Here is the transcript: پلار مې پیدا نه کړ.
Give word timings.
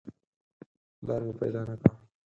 پلار 0.99 1.21
مې 1.25 1.33
پیدا 1.41 1.61
نه 1.69 1.75
کړ. 1.81 1.89